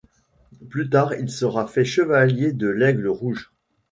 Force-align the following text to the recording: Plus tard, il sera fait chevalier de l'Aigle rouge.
Plus 0.71 0.89
tard, 0.89 1.13
il 1.13 1.29
sera 1.29 1.67
fait 1.67 1.85
chevalier 1.85 2.53
de 2.53 2.67
l'Aigle 2.67 3.07
rouge. 3.07 3.51